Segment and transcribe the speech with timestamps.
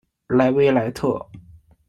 [0.29, 1.23] 莱维莱特。